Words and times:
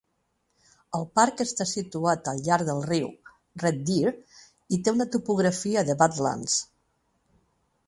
El 0.99 1.03
parc 1.19 1.43
està 1.43 1.67
situat 1.71 2.31
al 2.31 2.41
llarg 2.47 2.71
del 2.71 2.81
riu 2.87 3.11
Red 3.65 3.85
Deer 3.91 4.15
i 4.79 4.83
té 4.89 4.97
una 4.97 5.09
topografia 5.19 5.87
de 5.91 5.99
badlands. 6.03 6.59